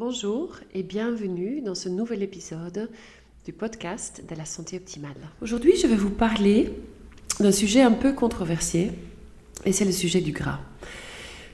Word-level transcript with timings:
Bonjour 0.00 0.52
et 0.72 0.82
bienvenue 0.82 1.60
dans 1.60 1.74
ce 1.74 1.90
nouvel 1.90 2.22
épisode 2.22 2.88
du 3.44 3.52
podcast 3.52 4.24
de 4.26 4.34
la 4.34 4.46
santé 4.46 4.78
optimale. 4.78 5.10
Aujourd'hui, 5.42 5.74
je 5.76 5.86
vais 5.86 5.94
vous 5.94 6.08
parler 6.08 6.70
d'un 7.38 7.52
sujet 7.52 7.82
un 7.82 7.92
peu 7.92 8.14
controversé 8.14 8.92
et 9.66 9.72
c'est 9.72 9.84
le 9.84 9.92
sujet 9.92 10.22
du 10.22 10.32
gras. 10.32 10.58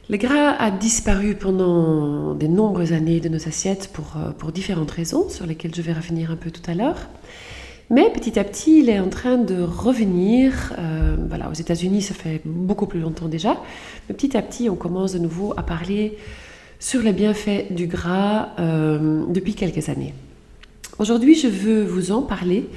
Le 0.09 0.17
gras 0.17 0.51
a 0.51 0.71
disparu 0.71 1.35
pendant 1.35 2.37
de 2.37 2.47
nombreuses 2.47 2.93
années 2.93 3.19
de 3.19 3.29
nos 3.29 3.49
assiettes 3.49 3.91
pour, 3.93 4.15
euh, 4.17 4.51
différentes 4.53 4.93
raisons 4.93 5.29
sur 5.29 5.45
lesquelles 5.45 5.75
je 5.75 5.83
vais 5.83 5.93
revenir 5.93 6.31
un 6.31 6.37
peu 6.37 6.53
tout 6.53 6.71
à 6.71 6.75
l'heure. 6.75 7.09
Mais 7.91 8.13
petit 8.13 8.39
à 8.39 8.45
petit, 8.45 8.79
il 8.79 8.89
est 8.89 9.01
en 9.01 9.09
train 9.09 9.39
de 9.39 9.61
revenir. 9.61 10.73
Euh, 10.79 11.17
voilà, 11.29 11.51
aux 11.51 11.55
États-Unis, 11.55 12.01
ça 12.01 12.15
fait 12.15 12.43
beaucoup 12.45 12.87
plus 12.87 13.01
longtemps 13.01 13.27
déjà. 13.27 13.61
Mais 14.09 14.15
petit 14.15 14.37
à 14.37 14.43
petit, 14.43 14.71
on 14.71 14.77
commence 14.77 15.15
de 15.15 15.19
nouveau 15.19 15.53
à 15.57 15.65
parler 15.65 16.17
sur 16.79 17.03
les 17.03 17.13
bienfaits 17.13 17.73
du 17.73 17.87
gras 17.87 18.51
euh, 18.59 19.25
depuis 19.29 19.55
quelques 19.55 19.89
années. 19.89 20.15
Aujourd'hui, 20.99 21.35
je 21.35 21.49
veux 21.49 21.85
vous 21.85 22.13
en 22.13 22.23
parler 22.23 22.69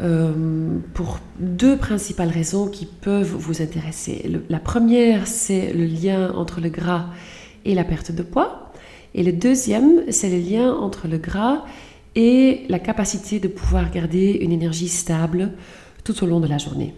euh, 0.00 0.78
pour 0.94 1.20
deux 1.38 1.76
principales 1.76 2.30
raisons 2.30 2.68
qui 2.68 2.86
peuvent 2.86 3.34
vous 3.34 3.62
intéresser. 3.62 4.30
la 4.48 4.58
première, 4.58 5.26
c'est 5.26 5.72
le 5.72 5.84
lien 5.84 6.32
entre 6.34 6.60
le 6.60 6.70
gras 6.70 7.06
et 7.64 7.74
la 7.74 7.84
perte 7.84 8.12
de 8.12 8.22
poids. 8.22 8.72
Et 9.14 9.22
le 9.22 9.32
deuxième, 9.32 10.10
c'est 10.10 10.30
le 10.30 10.38
lien 10.38 10.72
entre 10.72 11.08
le 11.08 11.18
gras 11.18 11.64
et 12.14 12.62
la 12.68 12.78
capacité 12.78 13.40
de 13.40 13.48
pouvoir 13.48 13.90
garder 13.90 14.38
une 14.40 14.52
énergie 14.52 14.88
stable 14.88 15.52
tout 16.04 16.24
au 16.24 16.26
long 16.26 16.40
de 16.40 16.46
la 16.46 16.58
journée. 16.58 16.94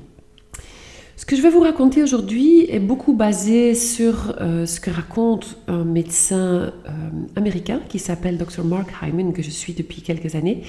Ce 1.17 1.27
que 1.27 1.37
je 1.37 1.43
vais 1.43 1.51
vous 1.51 1.61
raconter 1.61 2.03
aujourd'hui 2.03 2.67
est 2.69 2.81
beaucoup 2.81 3.13
basé 3.13 3.75
sur 3.75 4.35
euh, 4.41 4.65
ce 4.65 4.81
que 4.81 4.91
raconte 4.91 5.59
un 5.69 5.85
médecin 5.85 6.37
euh, 6.37 6.73
américain 7.37 7.81
qui 7.89 7.99
s'appelle 7.99 8.39
Dr. 8.39 8.65
Mark 8.65 8.89
Hyman, 9.03 9.33
que 9.33 9.43
je 9.43 9.51
suis 9.51 9.75
depuis 9.75 10.01
quelques 10.01 10.35
années, 10.35 10.63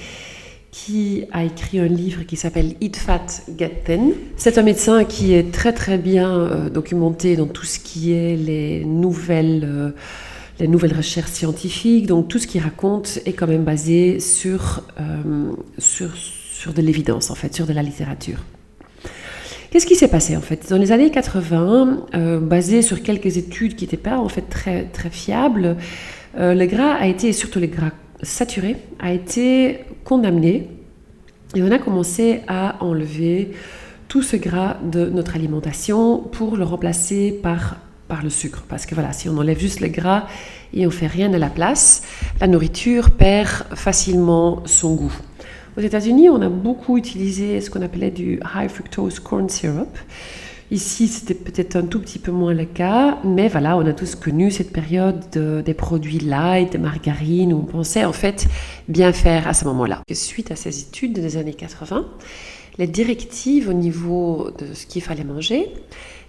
qui 0.70 1.24
a 1.32 1.44
écrit 1.44 1.78
un 1.78 1.86
livre 1.86 2.24
qui 2.24 2.36
s'appelle 2.36 2.74
Eat 2.82 2.96
Fat, 2.96 3.26
Get 3.56 3.84
Thin. 3.86 4.10
C'est 4.36 4.58
un 4.58 4.62
médecin 4.62 5.04
qui 5.04 5.32
est 5.32 5.50
très 5.50 5.72
très 5.72 5.96
bien 5.96 6.38
euh, 6.38 6.68
documenté 6.68 7.36
dans 7.36 7.46
tout 7.46 7.64
ce 7.64 7.78
qui 7.78 8.12
est 8.12 8.36
les 8.36 8.84
nouvelles, 8.84 9.94
les 10.60 10.68
nouvelles 10.68 10.94
recherches 10.94 11.30
scientifiques, 11.30 12.06
donc 12.06 12.28
tout 12.28 12.38
ce 12.38 12.46
qu'il 12.46 12.60
raconte 12.60 13.18
est 13.24 13.32
quand 13.32 13.46
même 13.46 13.64
basé 13.64 14.20
sur, 14.20 14.82
sur, 15.78 16.10
sur 16.16 16.74
de 16.74 16.82
l'évidence, 16.82 17.30
en 17.30 17.34
fait, 17.34 17.54
sur 17.54 17.66
de 17.66 17.72
la 17.72 17.82
littérature. 17.82 18.40
Qu'est-ce 19.74 19.86
qui 19.86 19.96
s'est 19.96 20.06
passé 20.06 20.36
en 20.36 20.40
fait? 20.40 20.70
Dans 20.70 20.76
les 20.76 20.92
années 20.92 21.10
80, 21.10 22.06
euh, 22.14 22.38
basé 22.38 22.80
sur 22.80 23.02
quelques 23.02 23.38
études 23.38 23.74
qui 23.74 23.82
n'étaient 23.82 23.96
pas 23.96 24.18
en 24.18 24.28
fait 24.28 24.42
très, 24.42 24.84
très 24.84 25.10
fiables, 25.10 25.76
euh, 26.38 26.54
le 26.54 26.66
gras 26.66 26.92
a 26.92 27.08
été, 27.08 27.26
et 27.26 27.32
surtout 27.32 27.58
le 27.58 27.66
gras 27.66 27.90
saturé, 28.22 28.76
a 29.00 29.12
été 29.12 29.80
condamné 30.04 30.68
et 31.56 31.62
on 31.64 31.72
a 31.72 31.80
commencé 31.80 32.42
à 32.46 32.76
enlever 32.84 33.50
tout 34.06 34.22
ce 34.22 34.36
gras 34.36 34.76
de 34.84 35.06
notre 35.06 35.34
alimentation 35.34 36.18
pour 36.18 36.56
le 36.56 36.62
remplacer 36.62 37.32
par, 37.32 37.78
par 38.06 38.22
le 38.22 38.30
sucre. 38.30 38.62
Parce 38.68 38.86
que 38.86 38.94
voilà, 38.94 39.12
si 39.12 39.28
on 39.28 39.36
enlève 39.38 39.58
juste 39.58 39.80
le 39.80 39.88
gras 39.88 40.28
et 40.72 40.86
on 40.86 40.92
fait 40.92 41.08
rien 41.08 41.34
à 41.34 41.38
la 41.38 41.50
place, 41.50 42.04
la 42.40 42.46
nourriture 42.46 43.10
perd 43.10 43.64
facilement 43.74 44.62
son 44.66 44.94
goût. 44.94 45.16
Aux 45.76 45.80
États-Unis, 45.80 46.28
on 46.28 46.40
a 46.40 46.48
beaucoup 46.48 46.96
utilisé 46.96 47.60
ce 47.60 47.68
qu'on 47.68 47.82
appelait 47.82 48.12
du 48.12 48.40
high 48.54 48.68
fructose 48.68 49.18
corn 49.18 49.48
syrup. 49.48 49.98
Ici, 50.70 51.08
c'était 51.08 51.34
peut-être 51.34 51.74
un 51.74 51.82
tout 51.82 52.00
petit 52.00 52.20
peu 52.20 52.30
moins 52.30 52.54
le 52.54 52.64
cas, 52.64 53.18
mais 53.24 53.48
voilà, 53.48 53.76
on 53.76 53.84
a 53.84 53.92
tous 53.92 54.14
connu 54.14 54.52
cette 54.52 54.72
période 54.72 55.20
des 55.32 55.74
produits 55.74 56.20
light, 56.20 56.70
des 56.70 56.78
margarines, 56.78 57.52
où 57.52 57.58
on 57.58 57.64
pensait 57.64 58.04
en 58.04 58.12
fait 58.12 58.46
bien 58.88 59.12
faire 59.12 59.48
à 59.48 59.54
ce 59.54 59.64
moment-là. 59.64 60.02
Suite 60.12 60.52
à 60.52 60.56
ces 60.56 60.80
études 60.80 61.14
des 61.14 61.36
années 61.36 61.54
80, 61.54 62.06
les 62.78 62.86
directives 62.86 63.68
au 63.68 63.72
niveau 63.72 64.52
de 64.56 64.74
ce 64.74 64.86
qu'il 64.86 65.02
fallait 65.02 65.24
manger 65.24 65.72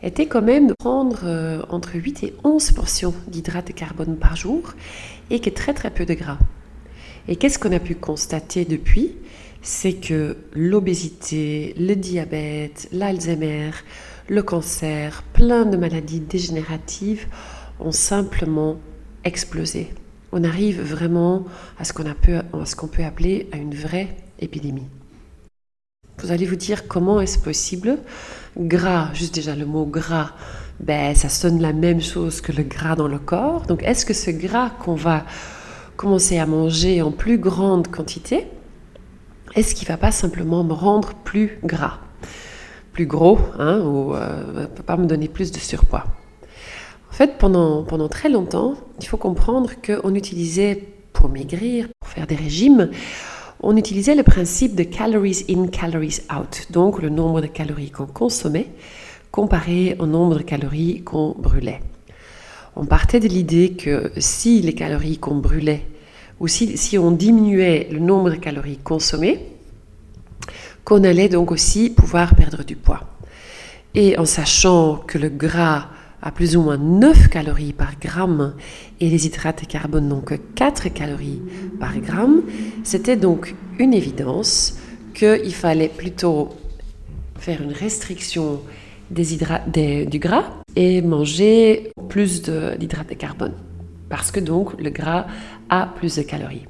étaient 0.01 0.25
quand 0.25 0.41
même 0.41 0.67
de 0.67 0.73
prendre 0.73 1.21
euh, 1.23 1.61
entre 1.69 1.95
8 1.95 2.23
et 2.23 2.33
11 2.43 2.71
portions 2.71 3.13
d'hydrates 3.27 3.67
de 3.67 3.73
carbone 3.73 4.17
par 4.17 4.35
jour 4.35 4.73
et 5.29 5.39
que 5.39 5.49
très 5.51 5.73
très 5.73 5.91
peu 5.91 6.05
de 6.05 6.15
gras. 6.15 6.37
Et 7.27 7.35
qu'est-ce 7.35 7.57
qu'on 7.57 7.71
a 7.71 7.79
pu 7.79 7.95
constater 7.95 8.65
depuis? 8.65 9.13
C'est 9.61 9.93
que 9.93 10.37
l'obésité, 10.53 11.73
le 11.79 11.95
diabète, 11.95 12.87
l'Alzheimer, 12.91 13.71
le 14.29 14.43
cancer, 14.43 15.23
plein 15.33 15.65
de 15.65 15.75
maladies 15.75 16.19
dégénératives 16.19 17.25
ont 17.79 17.91
simplement 17.91 18.77
explosé. 19.23 19.91
On 20.31 20.43
arrive 20.43 20.81
vraiment 20.81 21.45
à 21.79 21.83
ce 21.83 21.93
qu'on 21.93 22.87
peut 22.87 23.03
appeler 23.03 23.49
à 23.51 23.57
une 23.57 23.73
vraie 23.73 24.15
épidémie. 24.39 24.87
Vous 26.19 26.31
allez 26.31 26.45
vous 26.45 26.55
dire 26.55 26.87
comment 26.87 27.19
est-ce 27.19 27.39
possible? 27.39 27.97
Gras, 28.57 29.09
juste 29.13 29.33
déjà 29.33 29.55
le 29.55 29.65
mot 29.65 29.85
gras, 29.85 30.31
ben, 30.79 31.15
ça 31.15 31.29
sonne 31.29 31.59
la 31.59 31.73
même 31.73 32.01
chose 32.01 32.39
que 32.39 32.51
le 32.51 32.63
gras 32.63 32.95
dans 32.95 33.07
le 33.07 33.19
corps. 33.19 33.63
Donc 33.63 33.81
est-ce 33.83 34.05
que 34.05 34.13
ce 34.13 34.31
gras 34.31 34.69
qu'on 34.69 34.95
va 34.95 35.25
commencer 35.95 36.37
à 36.37 36.45
manger 36.45 37.01
en 37.01 37.11
plus 37.11 37.37
grande 37.37 37.87
quantité, 37.87 38.47
est-ce 39.55 39.75
qu'il 39.75 39.87
ne 39.87 39.93
va 39.93 39.97
pas 39.97 40.11
simplement 40.11 40.63
me 40.63 40.73
rendre 40.73 41.13
plus 41.23 41.59
gras, 41.63 41.99
plus 42.91 43.05
gros, 43.05 43.39
hein, 43.57 43.79
ou 43.81 44.13
ne 44.13 44.19
euh, 44.19 44.67
pas 44.85 44.97
me 44.97 45.05
donner 45.05 45.27
plus 45.27 45.51
de 45.51 45.59
surpoids? 45.59 46.05
En 47.09 47.13
fait, 47.13 47.37
pendant, 47.37 47.83
pendant 47.83 48.09
très 48.09 48.29
longtemps, 48.29 48.75
il 48.99 49.07
faut 49.07 49.17
comprendre 49.17 49.71
qu'on 49.85 50.15
utilisait, 50.15 50.83
pour 51.13 51.29
maigrir, 51.29 51.87
pour 52.01 52.09
faire 52.09 52.27
des 52.27 52.35
régimes, 52.35 52.89
on 53.61 53.77
utilisait 53.77 54.15
le 54.15 54.23
principe 54.23 54.75
de 54.75 54.83
calories 54.83 55.45
in, 55.49 55.67
calories 55.67 56.19
out, 56.37 56.67
donc 56.71 57.01
le 57.01 57.09
nombre 57.09 57.39
de 57.39 57.47
calories 57.47 57.89
qu'on 57.89 58.05
consommait 58.05 58.67
comparé 59.31 59.95
au 59.99 60.05
nombre 60.05 60.37
de 60.37 60.43
calories 60.43 61.01
qu'on 61.03 61.35
brûlait 61.37 61.79
on 62.75 62.85
partait 62.85 63.19
de 63.19 63.27
l'idée 63.27 63.71
que 63.71 64.11
si 64.17 64.61
les 64.61 64.73
calories 64.73 65.17
qu'on 65.17 65.37
brûlait, 65.37 65.85
ou 66.39 66.47
si, 66.47 66.97
on 66.97 67.11
diminuait 67.11 67.87
le 67.91 67.99
nombre 67.99 68.29
de 68.29 68.35
calories 68.35 68.77
consommées, 68.77 69.39
qu'on 70.83 71.03
allait 71.03 71.29
donc 71.29 71.51
aussi 71.51 71.89
pouvoir 71.89 72.35
perdre 72.35 72.63
du 72.63 72.75
poids. 72.75 73.01
Et 73.95 74.17
en 74.17 74.25
sachant 74.25 74.97
que 74.97 75.17
le 75.17 75.29
gras 75.29 75.87
a 76.21 76.31
plus 76.31 76.57
ou 76.57 76.61
moins 76.61 76.77
9 76.77 77.29
calories 77.29 77.71
par 77.71 77.97
gramme 77.99 78.55
et 78.99 79.09
les 79.09 79.25
hydrates 79.25 79.61
de 79.61 79.67
carbone 79.67 80.09
n'ont 80.09 80.21
que 80.21 80.35
4 80.35 80.89
calories 80.89 81.41
par 81.79 81.97
gramme, 81.99 82.41
c'était 82.83 83.15
donc 83.15 83.55
une 83.79 83.93
évidence 83.93 84.77
qu'il 85.13 85.53
fallait 85.53 85.87
plutôt 85.87 86.49
faire 87.37 87.61
une 87.61 87.71
restriction 87.71 88.59
des 89.09 90.05
du 90.05 90.19
gras 90.19 90.45
et 90.75 91.01
manger 91.01 91.91
plus 92.09 92.41
d'hydrates 92.41 93.09
de, 93.09 93.15
carbone. 93.15 93.53
Parce 94.09 94.31
que 94.31 94.39
donc 94.39 94.79
le 94.79 94.89
gras 94.89 95.25
a 95.69 95.87
plus 95.87 96.15
de 96.15 96.21
calories. 96.21 96.65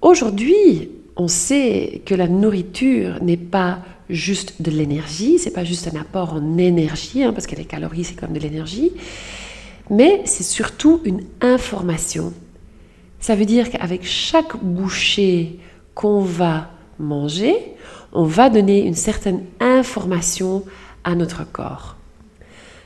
Aujourd'hui, 0.00 0.90
on 1.16 1.28
sait 1.28 2.02
que 2.06 2.14
la 2.14 2.28
nourriture 2.28 3.22
n'est 3.22 3.36
pas 3.36 3.80
juste 4.08 4.62
de 4.62 4.70
l'énergie, 4.70 5.38
c'est 5.38 5.52
pas 5.52 5.64
juste 5.64 5.88
un 5.94 6.00
apport 6.00 6.34
en 6.34 6.58
énergie, 6.58 7.22
hein, 7.22 7.32
parce 7.32 7.46
que 7.46 7.56
les 7.56 7.64
calories 7.64 8.04
c'est 8.04 8.14
comme 8.14 8.32
de 8.32 8.40
l'énergie, 8.40 8.92
mais 9.88 10.22
c'est 10.24 10.44
surtout 10.44 11.00
une 11.04 11.22
information. 11.40 12.32
Ça 13.20 13.34
veut 13.34 13.44
dire 13.44 13.70
qu'avec 13.70 14.04
chaque 14.04 14.56
bouchée 14.62 15.58
qu'on 15.94 16.22
va 16.22 16.70
manger, 16.98 17.54
on 18.12 18.24
va 18.24 18.50
donner 18.50 18.80
une 18.84 18.94
certaine 18.94 19.42
information 19.60 20.64
à 21.04 21.14
notre 21.14 21.50
corps. 21.50 21.96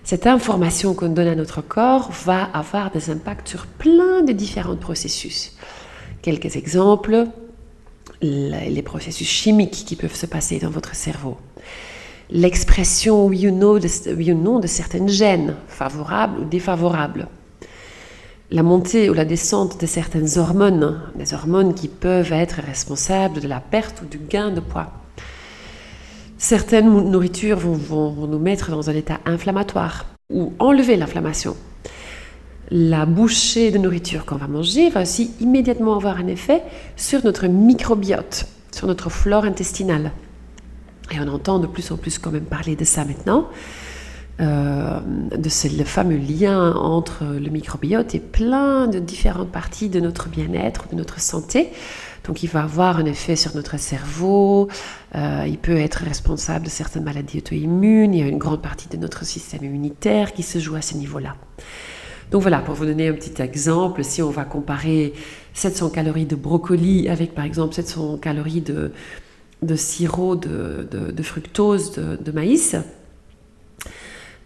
Cette 0.05 0.27
information 0.27 0.93
qu'on 0.93 1.09
donne 1.09 1.29
à 1.29 1.35
notre 1.35 1.63
corps 1.63 2.11
va 2.11 2.45
avoir 2.45 2.91
des 2.91 3.09
impacts 3.09 3.49
sur 3.49 3.67
plein 3.67 4.23
de 4.23 4.33
différents 4.33 4.77
processus. 4.77 5.57
Quelques 6.21 6.57
exemples, 6.57 7.27
les 8.21 8.83
processus 8.83 9.29
chimiques 9.29 9.85
qui 9.87 9.97
peuvent 9.97 10.15
se 10.15 10.27
passer 10.27 10.59
dans 10.59 10.69
votre 10.71 10.95
cerveau. 10.95 11.39
L'expression 12.31 13.27
oui 13.27 13.49
ou 13.49 13.55
non 13.55 13.75
de, 13.75 14.61
de 14.61 14.67
certaines 14.67 15.09
gènes, 15.09 15.57
favorables 15.69 16.41
ou 16.41 16.45
défavorables. 16.45 17.29
La 18.51 18.63
montée 18.63 19.09
ou 19.09 19.15
la 19.15 19.25
descente 19.25 19.81
de 19.81 19.87
certaines 19.87 20.39
hormones, 20.39 21.01
des 21.17 21.33
hormones 21.33 21.75
qui 21.75 21.89
peuvent 21.89 22.33
être 22.33 22.61
responsables 22.61 23.41
de 23.41 23.49
la 23.49 23.61
perte 23.61 24.03
ou 24.03 24.07
du 24.07 24.19
gain 24.19 24.51
de 24.51 24.61
poids 24.61 25.04
certaines 26.45 27.11
nourritures 27.11 27.59
vont, 27.59 28.27
nous 28.27 28.39
mettre 28.39 28.71
dans 28.71 28.91
un 28.91 28.95
état 28.95 29.19
inflammatoire 29.25 30.05
ou 30.31 30.53
enlever 30.59 30.97
l'inflammation. 30.97 31.57
La 32.71 33.07
bouchée 33.07 33.71
de 33.71 33.79
nourriture 33.79 34.27
qu'on 34.27 34.37
va 34.37 34.47
manger 34.47 34.91
va 34.91 35.03
aussi 35.03 35.31
immédiatement 35.41 35.97
avoir 35.97 36.19
un 36.19 36.27
effet 36.27 36.63
sur 36.97 37.25
notre 37.25 37.47
microbiote, 37.47 38.47
sur 38.73 38.87
notre 38.87 39.09
flore 39.09 39.47
intestinale. 39.47 40.13
Et 41.13 41.17
on 41.19 41.29
entend 41.29 41.59
de 41.59 41.67
plus 41.67 41.91
en 41.91 41.97
plus 41.97 42.19
quand 42.19 42.31
même 42.31 42.45
parler 42.45 42.77
de 42.77 42.85
ça 42.85 43.07
maintenant, 43.07 43.49
euh, 44.41 45.01
de 45.35 45.49
ce, 45.49 45.69
fameux 45.85 46.19
lien 46.19 46.75
entre 46.75 47.25
le 47.25 47.49
microbiote 47.49 48.15
et 48.15 48.21
plein 48.21 48.87
de 48.87 48.99
différentes 48.99 49.51
parties 49.51 49.89
de 49.89 50.01
notre 50.01 50.29
bien-être, 50.29 50.89
de 50.91 50.97
notre 50.97 51.21
santé. 51.21 51.71
Donc 52.25 52.43
il 52.43 52.49
va 52.49 52.63
avoir 52.63 52.99
un 52.99 53.05
effet 53.05 53.37
sur 53.37 53.55
notre 53.55 53.79
cerveau, 53.79 54.69
euh, 55.15 55.45
il 55.47 55.59
peut 55.59 55.77
être 55.77 56.05
responsable 56.05 56.65
de 56.65 56.71
certaines 56.71 57.05
maladies 57.05 57.39
auto-immunes, 57.39 58.15
il 58.15 58.21
y 58.21 58.23
a 58.23 58.27
une 58.27 58.39
grande 58.39 58.63
partie 58.63 58.89
de 58.89 58.97
notre 58.97 59.25
système 59.25 59.63
immunitaire 59.63 60.33
qui 60.33 60.43
se 60.43 60.59
joue 60.59 60.75
à 60.75 60.83
ce 60.83 60.97
niveau-là. 60.97 61.37
Donc 62.31 62.41
voilà, 62.41 62.61
pour 62.61 62.75
vous 62.75 62.87
donner 62.87 63.09
un 63.09 63.13
petit 63.13 63.43
exemple, 63.43 64.03
si 64.03 64.23
on 64.23 64.31
va 64.31 64.45
comparer 64.45 65.13
700 65.53 65.91
calories 65.91 66.25
de 66.25 66.35
brocoli 66.35 67.09
avec 67.09 67.35
par 67.35 67.45
exemple 67.45 67.75
700 67.75 68.17
calories 68.19 68.63
de, 68.63 68.91
sirop 69.77 70.35
de, 70.35 71.23
fructose 71.23 71.93
de, 71.93 72.33
maïs, 72.33 72.75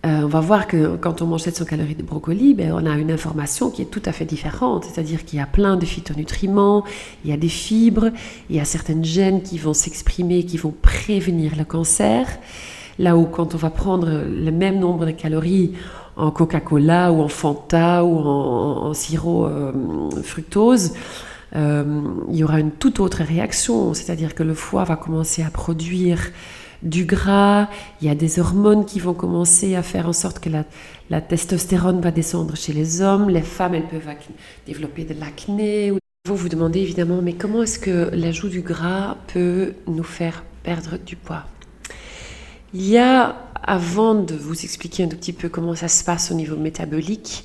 euh, 0.06 0.22
on 0.22 0.28
va 0.28 0.38
voir 0.38 0.68
que 0.68 0.96
quand 0.96 1.22
on 1.22 1.26
mange 1.26 1.40
700 1.42 1.64
calories 1.64 1.96
de 1.96 2.04
brocoli, 2.04 2.54
ben, 2.54 2.72
on 2.72 2.86
a 2.86 2.96
une 2.96 3.10
information 3.10 3.68
qui 3.68 3.82
est 3.82 3.86
tout 3.86 4.02
à 4.04 4.12
fait 4.12 4.24
différente. 4.24 4.84
C'est-à-dire 4.84 5.24
qu'il 5.24 5.40
y 5.40 5.42
a 5.42 5.46
plein 5.46 5.76
de 5.76 5.84
phytonutriments, 5.84 6.84
il 7.24 7.30
y 7.30 7.32
a 7.32 7.36
des 7.36 7.48
fibres, 7.48 8.10
il 8.48 8.56
y 8.56 8.60
a 8.60 8.64
certaines 8.64 9.04
gènes 9.04 9.42
qui 9.42 9.58
vont 9.58 9.74
s'exprimer, 9.74 10.44
qui 10.44 10.56
vont 10.56 10.72
prévenir 10.82 11.56
le 11.56 11.64
cancer. 11.64 12.28
Là 13.00 13.16
où 13.16 13.24
quand 13.24 13.54
on 13.54 13.58
va 13.58 13.70
prendre 13.70 14.08
le 14.08 14.50
même 14.52 14.78
nombre 14.78 15.04
de 15.04 15.10
calories 15.10 15.72
en 16.16 16.30
Coca-Cola 16.30 17.12
ou 17.12 17.20
en 17.20 17.28
Fanta 17.28 18.04
ou 18.04 18.18
en, 18.18 18.94
sirop 18.94 19.46
euh, 19.46 19.72
fructose, 20.22 20.92
euh, 21.56 22.02
il 22.28 22.36
y 22.36 22.44
aura 22.44 22.60
une 22.60 22.70
toute 22.70 23.00
autre 23.00 23.22
réaction. 23.24 23.94
C'est-à-dire 23.94 24.36
que 24.36 24.44
le 24.44 24.54
foie 24.54 24.84
va 24.84 24.94
commencer 24.96 25.42
à 25.42 25.50
produire 25.50 26.20
du 26.82 27.04
gras, 27.04 27.68
il 28.00 28.06
y 28.06 28.10
a 28.10 28.14
des 28.14 28.38
hormones 28.38 28.84
qui 28.84 29.00
vont 29.00 29.14
commencer 29.14 29.74
à 29.74 29.82
faire 29.82 30.08
en 30.08 30.12
sorte 30.12 30.38
que 30.38 30.50
la, 30.50 31.20
testostérone 31.20 32.00
va 32.00 32.10
descendre 32.10 32.56
chez 32.56 32.72
les 32.72 33.02
hommes, 33.02 33.28
les 33.28 33.42
femmes, 33.42 33.74
elles 33.74 33.88
peuvent 33.88 34.08
développer 34.66 35.04
de 35.04 35.18
l'acné. 35.18 35.92
Vous 36.26 36.36
vous 36.36 36.48
demandez 36.48 36.80
évidemment, 36.80 37.20
mais 37.22 37.32
comment 37.32 37.62
est-ce 37.62 37.78
que 37.78 38.10
l'ajout 38.12 38.48
du 38.48 38.60
gras 38.60 39.16
peut 39.32 39.74
nous 39.86 40.04
faire 40.04 40.44
perdre 40.62 40.98
du 40.98 41.16
poids? 41.16 41.44
Il 42.74 42.86
y 42.86 42.98
a, 42.98 43.36
avant 43.62 44.14
de 44.14 44.34
vous 44.34 44.64
expliquer 44.64 45.04
un 45.04 45.08
tout 45.08 45.16
petit 45.16 45.32
peu 45.32 45.48
comment 45.48 45.74
ça 45.74 45.88
se 45.88 46.04
passe 46.04 46.30
au 46.30 46.34
niveau 46.34 46.56
métabolique, 46.56 47.44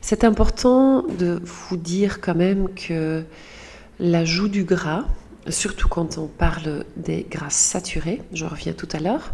c'est 0.00 0.24
important 0.24 1.02
de 1.02 1.42
vous 1.44 1.76
dire 1.76 2.20
quand 2.20 2.34
même 2.34 2.68
que 2.74 3.24
l'ajout 3.98 4.48
du 4.48 4.64
gras, 4.64 5.04
surtout 5.50 5.88
quand 5.88 6.18
on 6.18 6.26
parle 6.26 6.84
des 6.96 7.26
grasses 7.28 7.56
saturées, 7.56 8.20
je 8.32 8.44
reviens 8.44 8.72
tout 8.72 8.88
à 8.92 9.00
l'heure, 9.00 9.32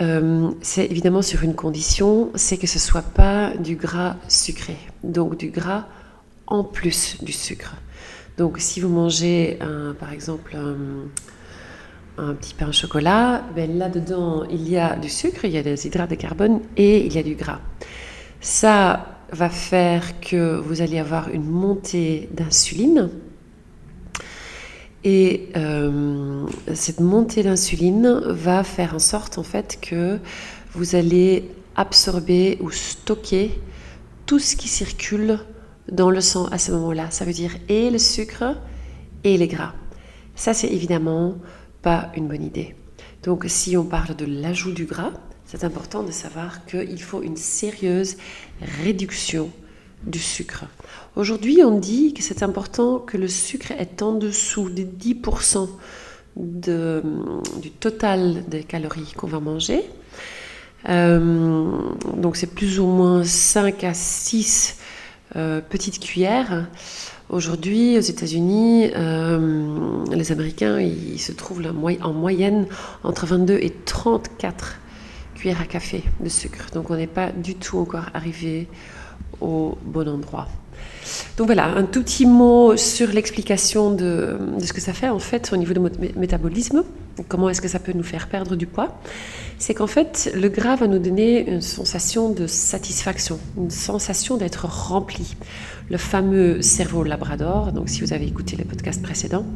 euh, 0.00 0.50
c'est 0.60 0.86
évidemment 0.86 1.22
sur 1.22 1.42
une 1.42 1.54
condition, 1.54 2.30
c'est 2.34 2.56
que 2.56 2.66
ce 2.66 2.76
ne 2.76 2.80
soit 2.80 3.02
pas 3.02 3.52
du 3.56 3.76
gras 3.76 4.16
sucré, 4.28 4.76
donc 5.02 5.36
du 5.36 5.50
gras 5.50 5.86
en 6.46 6.64
plus 6.64 7.22
du 7.22 7.32
sucre. 7.32 7.74
Donc 8.36 8.58
si 8.58 8.80
vous 8.80 8.88
mangez 8.88 9.58
par 9.98 10.12
exemple 10.12 10.56
un, 10.56 12.34
petit 12.34 12.54
pain 12.54 12.68
au 12.68 12.72
chocolat, 12.72 13.42
ben 13.54 13.76
là-dedans 13.76 14.44
il 14.48 14.68
y 14.68 14.76
a 14.76 14.94
du 14.96 15.08
sucre, 15.08 15.44
il 15.44 15.50
y 15.50 15.58
a 15.58 15.62
des 15.62 15.86
hydrates 15.86 16.10
de 16.10 16.14
carbone 16.14 16.60
et 16.76 17.04
il 17.04 17.12
y 17.12 17.18
a 17.18 17.22
du 17.24 17.34
gras. 17.34 17.60
Ça 18.40 19.18
va 19.32 19.50
faire 19.50 20.20
que 20.20 20.56
vous 20.56 20.80
allez 20.80 20.98
avoir 20.98 21.28
une 21.28 21.44
montée 21.44 22.28
d'insuline, 22.32 23.10
et 25.04 25.48
euh, 25.56 26.46
cette 26.74 27.00
montée 27.00 27.42
d'insuline 27.42 28.20
va 28.26 28.64
faire 28.64 28.94
en 28.94 28.98
sorte 28.98 29.38
en 29.38 29.42
fait 29.42 29.78
que 29.80 30.18
vous 30.72 30.96
allez 30.96 31.50
absorber 31.76 32.58
ou 32.60 32.70
stocker 32.70 33.60
tout 34.26 34.38
ce 34.38 34.56
qui 34.56 34.68
circule 34.68 35.38
dans 35.90 36.10
le 36.10 36.20
sang 36.20 36.46
à 36.46 36.58
ce 36.58 36.72
moment-là. 36.72 37.10
Ça 37.10 37.24
veut 37.24 37.32
dire 37.32 37.52
et 37.68 37.90
le 37.90 37.98
sucre 37.98 38.56
et 39.24 39.38
les 39.38 39.48
gras. 39.48 39.74
Ça, 40.34 40.54
c'est 40.54 40.68
évidemment 40.68 41.36
pas 41.82 42.12
une 42.16 42.28
bonne 42.28 42.42
idée. 42.42 42.74
Donc, 43.22 43.44
si 43.48 43.76
on 43.76 43.84
parle 43.84 44.14
de 44.16 44.24
l'ajout 44.24 44.72
du 44.72 44.84
gras, 44.84 45.12
c'est 45.44 45.64
important 45.64 46.02
de 46.02 46.10
savoir 46.10 46.66
qu'il 46.66 47.02
faut 47.02 47.22
une 47.22 47.36
sérieuse 47.36 48.16
réduction 48.82 49.50
du 50.04 50.18
sucre. 50.18 50.64
Aujourd'hui, 51.16 51.62
on 51.64 51.78
dit 51.78 52.14
que 52.14 52.22
c'est 52.22 52.42
important 52.42 52.98
que 52.98 53.16
le 53.16 53.28
sucre 53.28 53.72
est 53.72 54.02
en 54.02 54.12
dessous 54.12 54.70
des 54.70 54.84
10% 54.84 55.68
de, 56.36 57.02
du 57.60 57.70
total 57.70 58.44
des 58.48 58.62
calories 58.62 59.12
qu'on 59.16 59.26
va 59.26 59.40
manger. 59.40 59.82
Euh, 60.88 61.70
donc 62.16 62.36
c'est 62.36 62.54
plus 62.54 62.78
ou 62.78 62.86
moins 62.86 63.24
5 63.24 63.82
à 63.84 63.94
6 63.94 64.76
euh, 65.36 65.60
petites 65.60 65.98
cuillères. 65.98 66.68
Aujourd'hui, 67.28 67.98
aux 67.98 68.02
États-Unis, 68.02 68.90
euh, 68.96 70.04
les 70.10 70.32
Américains, 70.32 70.80
ils 70.80 71.20
se 71.20 71.32
trouvent 71.32 71.62
en 72.00 72.12
moyenne 72.12 72.66
entre 73.04 73.26
22 73.26 73.58
et 73.60 73.74
34 73.84 74.76
cuillères 75.34 75.60
à 75.60 75.66
café 75.66 76.04
de 76.20 76.28
sucre. 76.28 76.66
Donc 76.72 76.90
on 76.90 76.96
n'est 76.96 77.06
pas 77.06 77.30
du 77.30 77.54
tout 77.54 77.78
encore 77.78 78.06
arrivé 78.14 78.66
au 79.40 79.76
bon 79.84 80.08
endroit. 80.08 80.48
Donc 81.36 81.46
voilà, 81.46 81.66
un 81.66 81.84
tout 81.84 82.02
petit 82.02 82.26
mot 82.26 82.76
sur 82.76 83.08
l'explication 83.08 83.92
de, 83.92 84.36
ce 84.62 84.72
que 84.72 84.80
ça 84.80 84.92
fait 84.92 85.08
en 85.08 85.18
fait 85.18 85.50
au 85.52 85.56
niveau 85.56 85.72
de 85.72 85.80
notre 85.80 85.98
métabolisme. 86.18 86.84
Comment 87.28 87.48
est-ce 87.48 87.60
que 87.60 87.68
ça 87.68 87.78
peut 87.78 87.92
nous 87.92 88.02
faire 88.02 88.28
perdre 88.28 88.54
du 88.54 88.66
poids? 88.66 89.00
C'est 89.58 89.74
qu'en 89.74 89.88
fait, 89.88 90.30
le 90.36 90.48
gras 90.48 90.76
va 90.76 90.86
nous 90.86 91.00
donner 91.00 91.48
une 91.50 91.62
sensation 91.62 92.30
de 92.30 92.46
satisfaction, 92.46 93.40
une 93.56 93.70
sensation 93.70 94.36
d'être 94.36 94.66
rempli. 94.66 95.36
Le 95.90 95.96
fameux 95.96 96.62
cerveau 96.62 97.02
labrador, 97.02 97.72
donc 97.72 97.88
si 97.88 98.02
vous 98.02 98.12
avez 98.12 98.26
écouté 98.26 98.56
les 98.56 98.64
podcasts 98.64 99.02
précédents, 99.02 99.46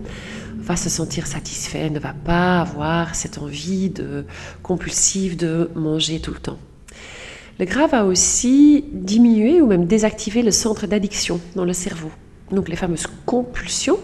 va 0.58 0.76
se 0.76 0.88
sentir 0.88 1.26
satisfait, 1.26 1.90
ne 1.90 1.98
va 1.98 2.14
pas 2.14 2.60
avoir 2.60 3.14
cette 3.14 3.38
envie 3.38 3.92
compulsive 4.62 5.36
de 5.36 5.70
manger 5.74 6.20
tout 6.20 6.32
le 6.32 6.40
temps. 6.40 6.58
Le 7.58 7.64
gras 7.66 7.86
va 7.86 8.04
aussi 8.04 8.84
diminuer 8.92 9.60
ou 9.60 9.66
même 9.66 9.86
désactiver 9.86 10.42
le 10.42 10.50
centre 10.50 10.86
d'addiction 10.86 11.40
dans 11.54 11.64
le 11.64 11.72
cerveau. 11.72 12.10
Donc 12.50 12.68
les 12.68 12.76
fameuses 12.76 13.06
compulsions 13.26 13.98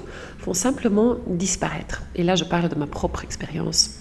vont 0.44 0.54
simplement 0.54 1.16
disparaître. 1.26 2.02
Et 2.14 2.22
là, 2.22 2.34
je 2.34 2.44
parle 2.44 2.68
de 2.68 2.74
ma 2.74 2.86
propre 2.86 3.24
expérience. 3.24 4.00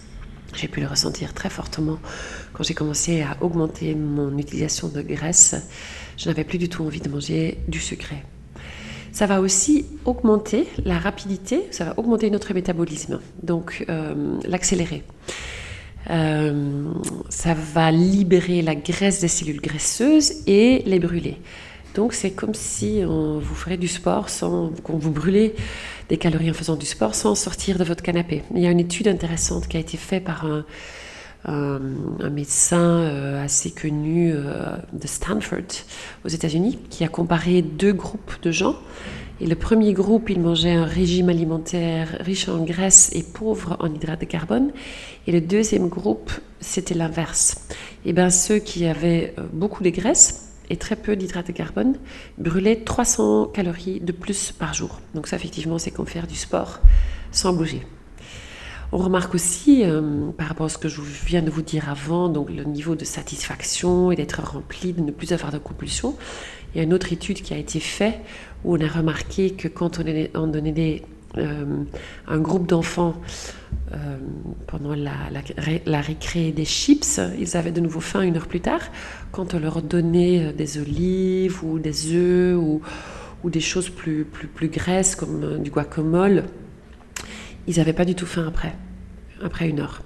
J'ai 0.53 0.67
pu 0.67 0.79
le 0.79 0.87
ressentir 0.87 1.33
très 1.33 1.49
fortement 1.49 1.99
quand 2.53 2.63
j'ai 2.63 2.73
commencé 2.73 3.21
à 3.21 3.37
augmenter 3.41 3.95
mon 3.95 4.37
utilisation 4.37 4.87
de 4.87 5.01
graisse. 5.01 5.55
Je 6.17 6.29
n'avais 6.29 6.43
plus 6.43 6.57
du 6.57 6.69
tout 6.69 6.83
envie 6.83 7.01
de 7.01 7.09
manger 7.09 7.57
du 7.67 7.79
sucré. 7.79 8.23
Ça 9.11 9.25
va 9.25 9.41
aussi 9.41 9.85
augmenter 10.05 10.67
la 10.85 10.99
rapidité, 10.99 11.63
ça 11.71 11.85
va 11.85 11.93
augmenter 11.97 12.29
notre 12.29 12.53
métabolisme, 12.53 13.19
donc 13.41 13.85
euh, 13.89 14.37
l'accélérer. 14.45 15.03
Euh, 16.09 16.85
ça 17.29 17.53
va 17.53 17.91
libérer 17.91 18.61
la 18.61 18.75
graisse 18.75 19.19
des 19.19 19.27
cellules 19.27 19.61
graisseuses 19.61 20.43
et 20.47 20.83
les 20.85 20.99
brûler. 20.99 21.37
Donc 21.95 22.13
c'est 22.13 22.31
comme 22.31 22.53
si 22.53 23.01
on 23.05 23.39
vous 23.39 23.55
ferait 23.55 23.77
du 23.77 23.87
sport 23.87 24.29
sans 24.29 24.71
qu'on 24.83 24.97
vous 24.97 25.11
brûlait 25.11 25.55
des 26.09 26.17
calories 26.17 26.51
en 26.51 26.53
faisant 26.53 26.75
du 26.75 26.85
sport 26.85 27.15
sans 27.15 27.35
sortir 27.35 27.77
de 27.77 27.83
votre 27.83 28.03
canapé. 28.03 28.43
Il 28.55 28.61
y 28.61 28.67
a 28.67 28.71
une 28.71 28.79
étude 28.79 29.07
intéressante 29.07 29.67
qui 29.67 29.77
a 29.77 29.79
été 29.79 29.97
faite 29.97 30.23
par 30.23 30.45
un, 31.45 31.79
médecin 32.29 32.77
euh, 32.77 33.43
assez 33.43 33.71
connu 33.71 34.31
euh, 34.33 34.75
de 34.93 35.07
Stanford 35.07 35.85
aux 36.25 36.29
États-Unis 36.29 36.77
qui 36.89 37.03
a 37.03 37.07
comparé 37.07 37.61
deux 37.61 37.93
groupes 37.93 38.33
de 38.41 38.51
gens 38.51 38.75
et 39.39 39.45
le 39.45 39.55
premier 39.55 39.93
groupe, 39.93 40.29
il 40.29 40.39
mangeait 40.39 40.73
un 40.73 40.85
régime 40.85 41.29
alimentaire 41.29 42.17
riche 42.21 42.49
en 42.49 42.63
graisse 42.63 43.11
et 43.13 43.21
pauvre 43.21 43.77
en 43.79 43.93
hydrates 43.93 44.21
de 44.21 44.25
carbone. 44.25 44.71
Et 45.27 45.31
le 45.31 45.41
deuxième 45.41 45.89
groupe, 45.89 46.31
c'était 46.59 46.95
l'inverse. 46.95 47.67
Et 48.03 48.13
bien 48.13 48.31
ceux 48.31 48.57
qui 48.57 48.87
avaient 48.87 49.35
euh, 49.37 49.43
beaucoup 49.53 49.83
de 49.83 49.89
graisse 49.89 50.53
et 50.71 50.77
très 50.77 50.95
peu 50.95 51.15
d'hydrates 51.15 51.47
de 51.47 51.51
carbone 51.51 51.97
brûlaient 52.39 52.77
300 52.77 53.51
calories 53.53 53.99
de 53.99 54.11
plus 54.11 54.51
par 54.51 54.73
jour. 54.73 54.99
Donc 55.13 55.27
ça, 55.27 55.35
effectivement, 55.35 55.77
c'est 55.77 55.91
comme 55.91 56.07
faire 56.07 56.25
du 56.25 56.35
sport 56.35 56.79
sans 57.31 57.53
bouger. 57.53 57.83
On 58.93 58.97
remarque 58.97 59.35
aussi, 59.35 59.83
euh, 59.83 60.31
par 60.37 60.47
rapport 60.47 60.67
à 60.67 60.69
ce 60.69 60.77
que 60.77 60.87
je 60.87 61.01
viens 61.01 61.41
de 61.41 61.51
vous 61.51 61.61
dire 61.61 61.89
avant, 61.89 62.29
donc 62.29 62.49
le 62.49 62.63
niveau 62.63 62.95
de 62.95 63.03
satisfaction 63.03 64.11
et 64.11 64.15
d'être 64.15 64.41
rempli, 64.41 64.93
de 64.93 65.01
ne 65.01 65.11
plus 65.11 65.33
avoir 65.33 65.51
de 65.51 65.57
compulsion. 65.57 66.15
Il 66.73 66.77
y 66.77 66.81
a 66.81 66.83
une 66.83 66.93
autre 66.93 67.11
étude 67.11 67.41
qui 67.41 67.53
a 67.53 67.57
été 67.57 67.79
faite 67.79 68.19
où 68.63 68.75
on 68.75 68.81
a 68.81 68.87
remarqué 68.87 69.51
que 69.51 69.67
quand 69.67 69.99
on, 69.99 70.47
donnait 70.47 71.01
euh, 71.37 71.83
un 72.27 72.39
groupe 72.39 72.67
d'enfants 72.67 73.15
euh, 73.93 74.17
pendant 74.67 74.95
la, 74.95 75.13
la, 75.85 76.01
récré 76.01 76.51
des 76.51 76.65
chips, 76.65 77.19
ils 77.39 77.55
avaient 77.55 77.71
de 77.71 77.81
nouveau 77.81 77.99
faim 77.99 78.21
une 78.21 78.37
heure 78.37 78.47
plus 78.47 78.61
tard. 78.61 78.81
Quand 79.31 79.53
on 79.53 79.59
leur 79.59 79.81
donnait 79.81 80.53
des 80.53 80.77
olives 80.79 81.63
ou 81.63 81.79
des 81.79 82.13
œufs 82.13 82.57
ou, 82.57 82.81
des 83.49 83.61
choses 83.61 83.89
plus 83.89 84.27
graisses 84.69 85.15
comme 85.15 85.61
du 85.63 85.71
guacamole, 85.71 86.43
ils 87.67 87.77
n'avaient 87.77 87.93
pas 87.93 88.05
du 88.05 88.15
tout 88.15 88.25
faim 88.25 88.45
après, 88.47 88.73
après 89.41 89.69
une 89.69 89.79
heure. 89.79 90.01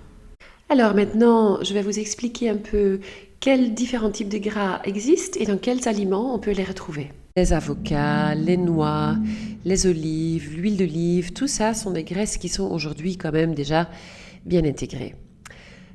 Alors 0.70 0.96
maintenant, 0.96 1.62
je 1.64 1.74
vais 1.74 1.82
vous 1.82 2.00
expliquer 2.00 2.50
un 2.50 2.56
peu 2.56 3.00
quels 3.42 3.74
différents 3.74 4.10
types 4.10 4.30
de 4.30 4.38
gras 4.38 4.82
existent 4.84 5.38
et 5.40 5.46
dans 5.46 5.58
quels 5.58 5.88
aliments 5.88 6.34
on 6.34 6.40
peut 6.40 6.52
les 6.52 6.64
retrouver. 6.64 7.12
Les 7.38 7.54
avocats, 7.54 8.36
les 8.36 8.58
noix, 8.58 9.16
les 9.64 9.88
olives, 9.88 10.54
l'huile 10.54 10.76
d'olive, 10.76 11.32
tout 11.32 11.48
ça 11.48 11.74
sont 11.74 11.92
des 11.92 12.04
graisses 12.04 12.38
qui 12.38 12.50
sont 12.50 12.70
aujourd'hui 12.70 13.16
quand 13.16 13.32
même 13.32 13.54
déjà 13.54 13.90
bien 14.46 14.66
intégrées. 14.66 15.16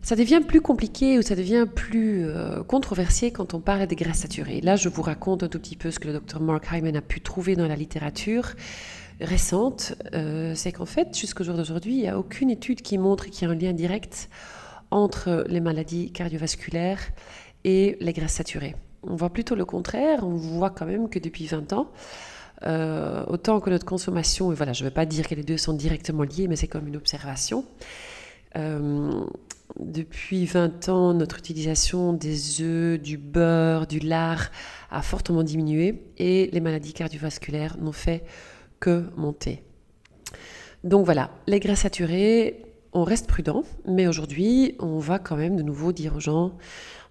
Ça 0.01 0.17
devient 0.17 0.41
plus 0.41 0.63
compliqué 0.63 1.19
ou 1.19 1.23
ça 1.23 1.35
devient 1.35 1.67
plus 1.67 2.25
euh, 2.25 2.63
controversé 2.63 3.33
quand 3.33 3.53
on 3.53 3.61
parle 3.61 3.87
des 3.87 3.97
graisses 3.97 4.21
saturées. 4.21 4.63
Là, 4.63 4.77
je 4.77 4.89
vous 4.89 5.03
raconte 5.03 5.43
un 5.43 5.49
tout 5.49 5.59
petit 5.59 5.77
peu 5.77 5.91
ce 5.91 5.99
que 5.99 6.07
le 6.07 6.15
docteur 6.15 6.41
Mark 6.41 6.69
Hyman 6.73 6.97
a 6.97 7.03
pu 7.03 7.21
trouver 7.21 7.55
dans 7.55 7.67
la 7.67 7.77
littérature 7.77 8.53
récente. 9.21 9.95
Euh, 10.15 10.55
c'est 10.55 10.73
qu'en 10.73 10.87
fait, 10.87 11.19
jusqu'au 11.19 11.45
jour 11.45 11.57
d'aujourd'hui, 11.57 11.97
il 11.97 12.01
n'y 12.03 12.09
a 12.09 12.19
aucune 12.19 12.51
étude 12.51 12.81
qui 12.81 12.97
montre 12.97 13.27
qu'il 13.27 13.47
y 13.47 13.51
a 13.51 13.53
un 13.53 13.57
lien 13.57 13.75
direct 13.75 14.31
entre 14.91 15.45
les 15.49 15.61
maladies 15.61 16.13
cardiovasculaires 16.13 17.01
et 17.65 17.99
les 18.01 18.13
graisses 18.15 18.33
saturées. 18.33 18.77
On 19.09 19.17
voit 19.17 19.31
plutôt 19.31 19.55
le 19.55 19.65
contraire, 19.65 20.21
on 20.23 20.35
voit 20.35 20.71
quand 20.71 20.87
même 20.87 21.09
que 21.09 21.19
depuis 21.19 21.47
20 21.47 21.73
ans, 21.73 21.91
euh, 22.65 23.25
autant 23.27 23.61
que 23.61 23.71
notre 23.71 23.85
consommation, 23.85 24.53
et 24.53 24.55
voilà, 24.55 24.73
je 24.73 24.83
ne 24.83 24.89
veux 24.89 24.95
pas 24.95 25.07
dire 25.07 25.29
que 25.29 25.35
les 25.35 25.43
deux 25.43 25.59
sont 25.59 25.75
directement 25.75 26.23
liés, 26.23 26.49
mais 26.49 26.57
c'est 26.57 26.69
comme 26.69 26.89
une 26.89 26.97
observation. 26.97 27.65
Euh, 28.57 29.25
depuis 29.79 30.47
20 30.47 30.89
ans, 30.89 31.13
notre 31.13 31.39
utilisation 31.39 32.13
des 32.13 32.63
œufs, 32.63 33.01
du 33.01 33.19
beurre, 33.19 33.87
du 33.87 33.99
lard 33.99 34.51
a 34.91 35.03
fortement 35.03 35.43
diminué 35.43 36.03
et 36.17 36.49
les 36.53 36.61
maladies 36.61 36.95
cardiovasculaires 36.95 37.77
n'ont 37.79 37.93
fait 37.93 38.25
que 38.81 39.05
monter. 39.17 39.63
Donc 40.85 41.05
voilà, 41.05 41.31
les 41.47 41.61
graisses 41.61 41.81
saturées, 41.81 42.63
on 42.93 43.05
reste 43.05 43.27
prudent, 43.27 43.65
mais 43.87 44.07
aujourd'hui, 44.07 44.77
on 44.79 44.99
va 44.99 45.19
quand 45.19 45.37
même 45.37 45.57
de 45.57 45.63
nouveau 45.63 45.93
dire 45.93 46.17
aux 46.17 46.21
gens, 46.21 46.57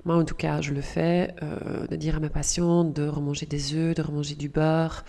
moi 0.06 0.16
en 0.16 0.24
tout 0.24 0.36
cas 0.36 0.62
je 0.62 0.72
le 0.72 0.82
fais, 0.82 1.34
euh, 1.42 1.88
de 1.88 1.96
dire 1.96 2.16
à 2.16 2.20
mes 2.20 2.30
patients 2.30 2.84
de 2.84 3.08
remanger 3.08 3.46
des 3.46 3.74
œufs, 3.74 3.96
de 3.96 4.02
remanger 4.02 4.36
du 4.36 4.50
beurre, 4.50 5.04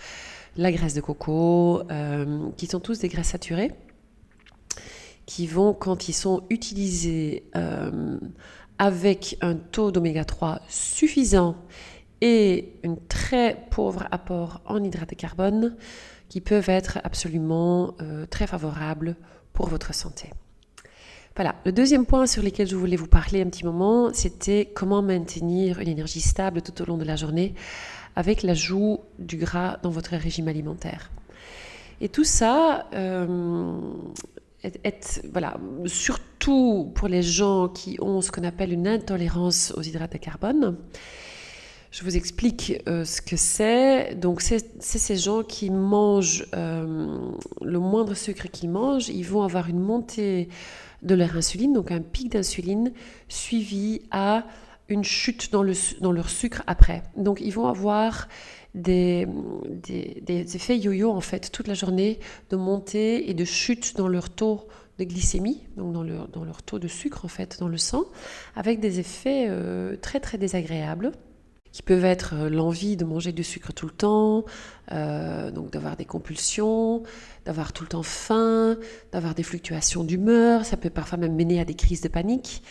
la 0.57 0.71
graisse 0.71 0.95
de 0.95 1.01
coco, 1.01 1.83
euh, 1.91 2.49
qui 2.57 2.65
sont 2.65 2.79
tous 2.79 2.99
des 2.99 3.07
graisses 3.07 3.29
saturées, 3.29 3.71
qui 5.27 5.45
vont, 5.45 5.73
quand 5.73 6.09
ils 6.09 6.13
sont 6.13 6.43
utilisés 6.49 7.43
euh, 7.55 8.17
avec 8.79 9.37
un 9.41 9.55
taux 9.55 9.91
d'oméga 9.91 10.25
3 10.25 10.61
suffisant 10.67 11.55
et 12.21 12.73
un 12.83 12.95
très 13.07 13.67
pauvre 13.69 14.07
apport 14.09 14.61
en 14.65 14.83
hydrate 14.83 15.11
de 15.11 15.15
carbone, 15.15 15.75
qui 16.29 16.41
peuvent 16.41 16.69
être 16.69 16.99
absolument 17.03 17.95
très 18.29 18.47
favorables 18.47 19.15
pour 19.53 19.69
votre 19.69 19.93
santé. 19.93 20.31
Voilà, 21.37 21.53
le 21.65 21.71
deuxième 21.71 22.07
point 22.07 22.25
sur 22.25 22.41
lequel 22.41 22.67
je 22.67 22.75
voulais 22.75 22.95
vous 22.95 23.05
parler 23.05 23.43
un 23.43 23.45
petit 23.45 23.63
moment, 23.63 24.09
c'était 24.11 24.71
comment 24.73 25.03
maintenir 25.03 25.79
une 25.79 25.87
énergie 25.87 26.19
stable 26.19 26.63
tout 26.63 26.81
au 26.81 26.85
long 26.85 26.97
de 26.97 27.03
la 27.03 27.15
journée 27.15 27.53
avec 28.15 28.41
l'ajout 28.41 29.01
du 29.19 29.37
gras 29.37 29.77
dans 29.83 29.91
votre 29.91 30.15
régime 30.15 30.47
alimentaire. 30.47 31.11
Et 32.01 32.09
tout 32.09 32.23
ça, 32.23 32.87
euh, 32.95 33.79
voilà, 35.31 35.57
surtout 35.85 36.91
pour 36.95 37.07
les 37.07 37.21
gens 37.21 37.67
qui 37.67 37.99
ont 38.01 38.21
ce 38.21 38.31
qu'on 38.31 38.43
appelle 38.43 38.73
une 38.73 38.87
intolérance 38.87 39.71
aux 39.77 39.83
hydrates 39.83 40.13
de 40.13 40.17
carbone. 40.17 40.75
Je 41.91 42.03
vous 42.03 42.17
explique 42.17 42.81
euh, 42.87 43.05
ce 43.05 43.21
que 43.21 43.37
c'est. 43.37 44.15
Donc, 44.15 44.41
c'est 44.41 44.59
ces 44.79 45.15
gens 45.15 45.43
qui 45.43 45.69
mangent 45.69 46.45
euh, 46.53 47.31
le 47.61 47.79
moindre 47.79 48.13
sucre 48.13 48.47
qu'ils 48.51 48.69
mangent, 48.69 49.09
ils 49.09 49.25
vont 49.25 49.43
avoir 49.43 49.69
une 49.69 49.79
montée 49.79 50.49
de 51.03 51.15
leur 51.15 51.35
insuline, 51.35 51.73
donc 51.73 51.91
un 51.91 52.01
pic 52.01 52.31
d'insuline 52.31 52.91
suivi 53.29 54.01
à 54.11 54.45
une 54.89 55.03
chute 55.03 55.51
dans, 55.51 55.63
le, 55.63 55.73
dans 56.01 56.11
leur 56.11 56.29
sucre 56.29 56.63
après. 56.67 57.03
Donc 57.15 57.39
ils 57.41 57.51
vont 57.51 57.67
avoir 57.67 58.27
des, 58.73 59.27
effets 60.55 60.77
yo-yo 60.77 61.11
en 61.11 61.21
fait 61.21 61.51
toute 61.51 61.67
la 61.67 61.73
journée 61.73 62.19
de 62.49 62.55
montée 62.55 63.29
et 63.29 63.33
de 63.33 63.45
chute 63.45 63.95
dans 63.97 64.07
leur 64.07 64.29
taux 64.29 64.67
de 64.97 65.03
glycémie, 65.03 65.63
donc 65.75 65.93
dans 65.93 66.03
leur, 66.03 66.27
dans 66.27 66.43
leur 66.43 66.63
taux 66.63 66.79
de 66.79 66.87
sucre 66.87 67.25
en 67.25 67.27
fait 67.27 67.59
dans 67.59 67.67
le 67.67 67.77
sang, 67.77 68.05
avec 68.55 68.79
des 68.79 68.99
effets 68.99 69.45
euh, 69.49 69.95
très 69.95 70.19
très 70.19 70.37
désagréables 70.37 71.11
qui 71.77 71.83
peuvent 71.83 72.05
être 72.05 72.33
euh, 72.33 72.49
l'envie 72.49 72.97
de 72.97 73.05
manger 73.05 73.31
du 73.31 73.43
sucre 73.43 73.71
tout 73.71 73.85
le 73.85 73.91
temps, 73.91 74.45
euh, 74.91 75.51
donc 75.51 75.69
d'avoir 75.69 75.95
des 75.95 76.05
compulsions, 76.05 77.03
d'avoir 77.45 77.71
tout 77.71 77.83
le 77.83 77.89
temps 77.89 78.01
faim, 78.01 78.77
d'avoir 79.11 79.35
des 79.35 79.43
fluctuations 79.43 80.03
d'humeur, 80.03 80.65
ça 80.65 80.75
peut 80.75 80.89
parfois 80.89 81.19
même 81.19 81.35
mener 81.35 81.59
à 81.59 81.65
des 81.65 81.75
crises 81.75 82.01
de 82.01 82.07
panique, 82.07 82.63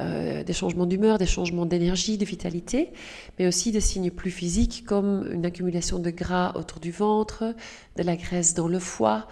euh, 0.00 0.42
des 0.44 0.54
changements 0.54 0.86
d'humeur, 0.86 1.18
des 1.18 1.26
changements 1.26 1.66
d'énergie, 1.66 2.16
de 2.16 2.24
vitalité, 2.24 2.94
mais 3.38 3.46
aussi 3.46 3.70
des 3.70 3.82
signes 3.82 4.10
plus 4.10 4.30
physiques 4.30 4.84
comme 4.86 5.28
une 5.30 5.44
accumulation 5.44 5.98
de 5.98 6.08
gras 6.08 6.52
autour 6.54 6.80
du 6.80 6.90
ventre, 6.90 7.54
de 7.96 8.02
la 8.02 8.16
graisse 8.16 8.54
dans 8.54 8.66
le 8.66 8.78
foie, 8.78 9.28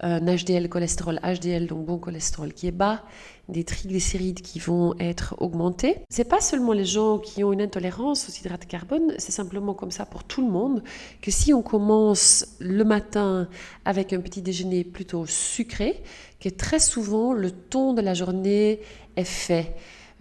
un 0.00 0.20
HDL 0.20 0.68
cholestérol 0.68 1.18
HDL, 1.24 1.66
donc 1.66 1.84
bon 1.84 1.98
cholestérol 1.98 2.52
qui 2.52 2.68
est 2.68 2.70
bas, 2.70 3.02
des 3.48 3.64
triglycérides 3.64 4.40
qui 4.40 4.58
vont 4.58 4.94
être 4.98 5.34
augmentés. 5.38 5.96
C'est 6.10 6.28
pas 6.28 6.40
seulement 6.40 6.72
les 6.72 6.84
gens 6.84 7.18
qui 7.18 7.44
ont 7.44 7.52
une 7.52 7.62
intolérance 7.62 8.28
aux 8.28 8.32
hydrates 8.32 8.62
de 8.62 8.66
carbone, 8.66 9.14
c'est 9.18 9.32
simplement 9.32 9.74
comme 9.74 9.90
ça 9.90 10.06
pour 10.06 10.24
tout 10.24 10.44
le 10.44 10.50
monde 10.50 10.82
que 11.22 11.30
si 11.30 11.54
on 11.54 11.62
commence 11.62 12.56
le 12.58 12.84
matin 12.84 13.48
avec 13.84 14.12
un 14.12 14.20
petit 14.20 14.42
déjeuner 14.42 14.84
plutôt 14.84 15.26
sucré, 15.26 16.02
que 16.40 16.48
très 16.48 16.78
souvent 16.78 17.32
le 17.32 17.50
ton 17.50 17.94
de 17.94 18.00
la 18.00 18.14
journée 18.14 18.80
est 19.16 19.24
fait. 19.24 19.74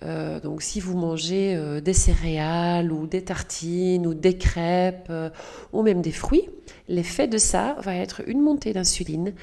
Euh, 0.03 0.41
donc 0.41 0.61
si 0.61 0.81
vous 0.81 0.97
mangez 0.97 1.55
euh, 1.55 1.79
des 1.79 1.93
céréales 1.93 2.91
ou 2.91 3.07
des 3.07 3.23
tartines 3.23 4.05
ou 4.05 4.13
des 4.13 4.37
crêpes 4.37 5.07
euh, 5.09 5.29
ou 5.71 5.83
même 5.83 6.01
des 6.01 6.11
fruits, 6.11 6.49
l'effet 6.89 7.27
de 7.27 7.37
ça 7.37 7.77
va 7.81 7.95
être 7.95 8.21
une 8.27 8.41
montée 8.41 8.73
d'insuline 8.73 9.33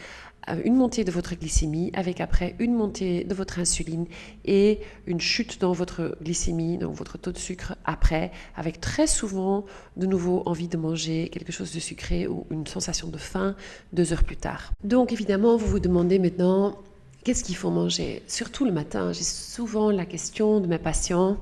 une 0.65 0.77
montée 0.77 1.05
de 1.05 1.11
votre 1.11 1.35
glycémie, 1.35 1.91
avec 1.95 2.21
après 2.21 2.55
une 2.59 2.75
montée 2.75 3.25
de 3.25 3.35
votre 3.35 3.59
insuline 3.59 4.07
et 4.45 4.81
une 5.07 5.21
chute 5.21 5.61
dans 5.61 5.73
votre 5.73 6.17
glycémie, 6.23 6.79
dans 6.79 6.93
votre 6.93 7.19
taux 7.19 7.33
de 7.33 7.39
sucre 7.39 7.77
après, 7.85 8.33
avec 8.57 8.81
très 8.81 9.07
souvent 9.07 9.65
de 9.97 10.07
nouveau 10.07 10.43
envie 10.47 10.69
de 10.69 10.77
manger 10.77 11.29
quelque 11.29 11.53
chose 11.53 11.73
de 11.73 11.81
sucré 11.81 12.27
ou 12.27 12.47
une 12.51 12.67
sensation 12.67 13.09
de 13.09 13.19
faim 13.19 13.55
deux 13.93 14.13
heures 14.13 14.25
plus 14.25 14.37
tard. 14.37 14.73
Donc 14.85 15.13
évidemment, 15.13 15.57
vous 15.57 15.67
vous 15.67 15.81
demandez 15.81 16.19
maintenant, 16.19 16.79
qu'est-ce 17.25 17.45
qu'il 17.45 17.57
faut 17.57 17.71
manger? 17.71 18.23
Surtout 18.27 18.65
le 18.65 18.73
matin, 18.73 19.13
j'ai 19.13 19.25
souvent 19.25 19.91
la 19.91 20.07
question 20.07 20.61
de 20.61 20.67
mes 20.67 20.79
patients, 20.79 21.39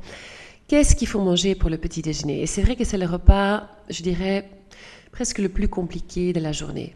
qu'est-ce 0.68 0.94
qu'il 0.94 1.08
faut 1.08 1.20
manger 1.20 1.54
pour 1.54 1.70
le 1.70 1.78
petit 1.78 2.02
déjeuner? 2.02 2.42
Et 2.42 2.46
c'est 2.46 2.62
vrai 2.62 2.76
que 2.76 2.84
c'est 2.84 2.98
le 2.98 3.06
repas, 3.06 3.68
je 3.88 4.02
dirais, 4.02 4.48
presque 5.10 5.38
le 5.38 5.48
plus 5.48 5.68
compliqué 5.68 6.32
de 6.32 6.40
la 6.40 6.52
journée. 6.52 6.94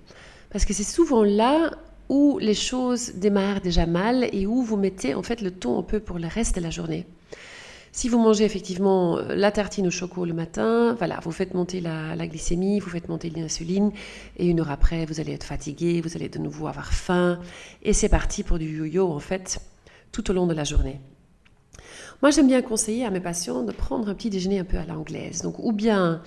Parce 0.50 0.64
que 0.64 0.73
c'est 0.73 0.85
souvent 0.85 1.25
là 1.25 1.73
où 2.08 2.38
les 2.38 2.54
choses 2.54 3.14
démarrent 3.14 3.61
déjà 3.61 3.87
mal 3.87 4.28
et 4.32 4.46
où 4.46 4.62
vous 4.62 4.76
mettez 4.76 5.14
en 5.14 5.23
fait 5.23 5.40
le 5.40 5.50
ton 5.50 5.78
un 5.78 5.82
peu 5.82 6.00
pour 6.00 6.18
le 6.18 6.28
reste 6.28 6.56
de 6.56 6.61
la 6.61 6.70
journée. 6.70 7.06
Si 7.92 8.08
vous 8.08 8.18
mangez 8.18 8.44
effectivement 8.44 9.18
euh, 9.18 9.37
la 9.37 9.52
tartine 9.52 9.87
au 9.87 9.90
chocolat 9.90 10.26
le 10.26 10.34
matin, 10.34 10.94
voilà, 10.99 11.20
vous 11.23 11.30
faites 11.30 11.54
monter 11.54 11.80
la, 11.80 12.26
glycémie, 12.26 12.80
vous 12.80 12.90
faites 12.90 13.08
monter 13.08 13.30
l'insuline, 13.30 13.92
et 14.37 14.49
une 14.49 14.58
heure 14.58 14.73
après, 14.73 15.06
vous 15.06 15.20
allez 15.20 15.32
être 15.32 15.44
fatigué, 15.44 16.00
vous 16.00 16.16
allez 16.16 16.28
de 16.28 16.40
nouveau 16.40 16.66
avoir 16.66 16.92
faim, 16.92 17.38
et 17.84 17.92
c'est 17.92 18.08
parti 18.08 18.42
pour 18.42 18.58
du 18.58 18.78
yo-yo 18.78 19.12
en 19.12 19.20
fait, 19.20 19.61
tout 20.11 20.28
au 20.28 20.34
long 20.34 20.49
de 20.49 20.54
la 20.54 20.64
journée. 20.64 20.99
Moi, 22.20 22.32
j'aime 22.32 22.49
bien 22.49 22.62
conseiller 22.62 23.04
à 23.04 23.11
mes 23.11 23.20
patients 23.20 23.62
de 23.62 23.70
prendre 23.70 24.08
un 24.08 24.14
petit 24.14 24.30
déjeuner 24.30 24.58
un 24.58 24.64
peu 24.64 24.78
à 24.78 24.84
l'anglaise. 24.84 25.42
Donc, 25.42 25.61
ou 25.61 25.70
bien, 25.70 26.20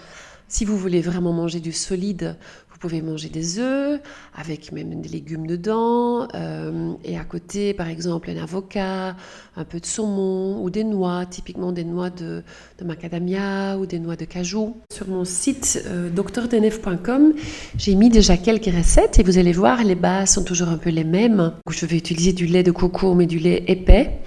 si 0.48 0.66
vous 0.66 0.78
voulez 0.78 1.02
vraiment 1.02 1.34
manger 1.34 1.60
du 1.60 1.72
solide, 1.72 2.38
vous 2.78 2.78
pouvez 2.88 3.02
manger 3.02 3.30
des 3.30 3.58
œufs 3.58 4.00
avec 4.36 4.72
même 4.72 5.02
des 5.02 5.10
légumes 5.10 5.48
dedans 5.48 6.28
euh, 6.36 6.94
et 7.04 7.18
à 7.18 7.24
côté 7.24 7.74
par 7.74 7.88
exemple 7.88 8.30
un 8.30 8.38
avocat, 8.38 9.16
un 9.56 9.64
peu 9.66 9.80
de 9.80 9.86
saumon 9.86 10.64
ou 10.64 10.70
des 10.70 10.84
noix, 10.84 11.26
typiquement 11.26 11.72
des 11.72 11.84
noix 11.84 12.12
de, 12.12 12.44
macadamia 12.86 13.80
ou 13.80 13.88
des 13.88 13.98
noix 13.98 14.16
de 14.16 14.26
cajou. 14.26 14.78
Sur 14.94 15.08
mon 15.08 15.26
site 15.26 15.84
euh, 15.88 16.12
docteurdenef.com, 16.12 17.34
j'ai 17.78 17.96
mis 17.96 18.10
déjà 18.10 18.38
quelques 18.38 18.66
recettes 18.74 19.18
et 19.18 19.24
vous 19.24 19.40
allez 19.40 19.54
voir 19.54 19.84
les 19.84 19.96
bases 19.96 20.34
sont 20.34 20.44
toujours 20.44 20.70
un 20.70 20.78
peu 20.78 20.92
les 20.92 21.04
mêmes. 21.04 21.54
Je 21.70 21.86
vais 21.88 21.98
utiliser 21.98 22.32
du 22.32 22.46
lait 22.46 22.64
de 22.64 22.72
coco 22.72 23.16
mais 23.16 23.26
du 23.26 23.40
lait 23.40 23.64
épais 23.68 24.20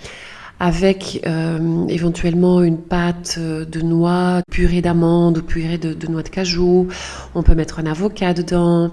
avec 0.60 1.22
euh, 1.26 1.86
éventuellement 1.88 2.62
une 2.62 2.76
pâte 2.76 3.36
euh, 3.38 3.64
de 3.64 3.80
noix, 3.80 4.42
purée 4.50 4.82
d'amande 4.82 5.38
ou 5.38 5.42
purée 5.42 5.78
de, 5.78 6.06
noix 6.06 6.22
de 6.22 6.28
cajou. 6.28 6.86
On 7.34 7.42
peut 7.42 7.54
mettre 7.54 7.80
un 7.80 7.86
avocat 7.86 8.34
dedans. 8.34 8.90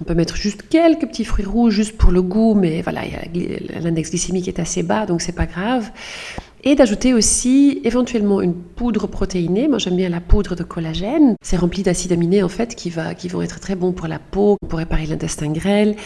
On 0.00 0.04
peut 0.04 0.14
mettre 0.14 0.36
juste 0.36 0.62
quelques 0.70 1.08
petits 1.08 1.24
fruits 1.24 1.44
rouges 1.44 1.74
juste 1.74 1.98
pour 1.98 2.12
le 2.12 2.22
goût, 2.22 2.54
mais 2.54 2.82
voilà, 2.82 3.00
l'index 3.80 4.10
glycémique 4.10 4.46
est 4.46 4.60
assez 4.60 4.84
bas, 4.84 5.06
donc 5.06 5.20
c'est 5.20 5.34
pas 5.34 5.46
grave. 5.46 5.90
Et 6.62 6.76
d'ajouter 6.76 7.14
aussi 7.14 7.80
éventuellement 7.82 8.40
une 8.40 8.54
poudre 8.54 9.08
protéinée. 9.08 9.66
Moi 9.66 9.78
j'aime 9.78 9.96
bien 9.96 10.08
la 10.08 10.20
poudre 10.20 10.54
de 10.54 10.62
collagène. 10.62 11.34
C'est 11.42 11.56
rempli 11.56 11.82
d'acides 11.82 12.12
aminés 12.12 12.44
en 12.44 12.48
fait 12.48 12.76
qui, 12.76 12.90
vont 12.90 13.42
être 13.42 13.58
très 13.58 13.74
bons 13.74 13.92
pour 13.92 14.06
la 14.06 14.20
peau, 14.20 14.56
pour 14.68 14.78
réparer 14.78 15.06
l'intestin 15.06 15.50
grêle. 15.50 15.96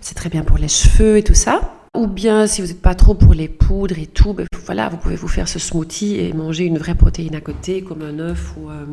C'est 0.00 0.14
très 0.14 0.28
bien 0.28 0.42
pour 0.42 0.58
les 0.58 0.68
cheveux 0.68 1.16
et 1.16 1.22
tout 1.24 1.34
ça. 1.34 1.74
Ou 1.96 2.06
bien 2.06 2.46
si 2.46 2.60
vous 2.62 2.68
n'êtes 2.68 2.82
pas 2.82 2.94
trop 2.94 3.14
pour 3.14 3.34
les 3.34 3.48
poudres 3.48 3.98
et 3.98 4.06
tout, 4.06 4.32
ben, 4.32 4.46
voilà, 4.64 4.88
vous 4.88 4.96
pouvez 4.96 5.16
vous 5.16 5.28
faire 5.28 5.48
ce 5.48 5.58
smoothie 5.58 6.18
et 6.18 6.32
manger 6.32 6.64
une 6.64 6.78
vraie 6.78 6.94
protéine 6.94 7.34
à 7.34 7.40
côté, 7.40 7.82
comme 7.82 8.02
un 8.02 8.18
œuf 8.18 8.54
ou, 8.56 8.70
euh, 8.70 8.84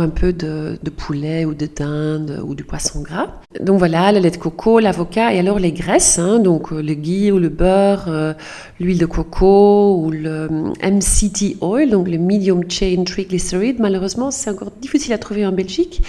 un 0.00 0.08
peu 0.08 0.32
de, 0.32 0.78
poulet 0.96 1.44
ou 1.44 1.54
de 1.54 1.66
dinde 1.66 2.42
ou 2.46 2.54
du 2.54 2.64
poisson 2.64 3.02
gras. 3.02 3.28
Donc 3.60 3.78
voilà, 3.78 4.10
le 4.10 4.20
lait 4.20 4.30
de 4.30 4.36
coco, 4.36 4.78
l'avocat 4.78 5.34
et 5.34 5.38
alors 5.38 5.58
les 5.58 5.72
graisses, 5.72 6.18
hein, 6.18 6.38
donc 6.38 6.72
euh, 6.72 6.80
le 6.80 6.94
ghee 6.94 7.30
ou 7.30 7.38
le 7.38 7.50
beurre, 7.50 8.06
euh, 8.08 8.32
l'huile 8.80 8.98
de 8.98 9.06
coco 9.06 9.96
ou 9.98 10.10
le 10.10 10.48
MCT 10.82 11.58
oil, 11.60 11.90
donc 11.90 12.08
le 12.08 12.18
medium 12.18 12.62
chain 12.70 13.04
triglyceride. 13.04 13.80
Malheureusement, 13.80 14.30
c'est 14.30 14.50
encore 14.50 14.72
difficile 14.80 15.12
à 15.12 15.18
trouver 15.18 15.46
en 15.46 15.52
Belgique 15.52 16.02